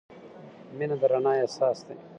•مینه 0.77 0.95
د 1.01 1.03
رڼا 1.11 1.31
احساس 1.41 1.77
دی. 1.87 1.95